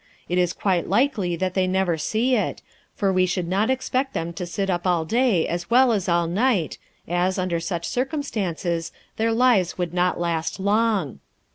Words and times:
It 0.27 0.39
is 0.39 0.51
quite 0.51 0.89
likely 0.89 1.35
that 1.35 1.53
they 1.53 1.67
never 1.67 1.95
see 1.95 2.35
it; 2.35 2.63
for 2.95 3.13
we 3.13 3.27
should 3.27 3.47
not 3.47 3.69
expect 3.69 4.15
them 4.15 4.33
to 4.33 4.47
sit 4.47 4.67
up 4.67 4.87
all 4.87 5.05
day 5.05 5.47
as 5.47 5.69
well 5.69 5.91
as 5.91 6.09
all 6.09 6.25
night, 6.25 6.79
as, 7.07 7.37
under 7.37 7.59
such 7.59 7.87
circumstances, 7.87 8.91
their 9.17 9.31
lives 9.31 9.77
would 9.77 9.93
not 9.93 10.19
last 10.19 10.59
long. 10.59 11.19